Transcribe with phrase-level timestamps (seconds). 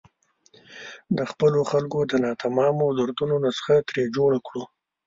[1.17, 4.63] د خپلو خلکو د ناتمامو دردونو نسخه ترې جوړه کړو.